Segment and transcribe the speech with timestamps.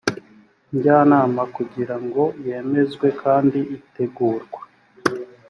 [0.73, 4.59] njyanama kugira ngo yemezwe kandi itegurwa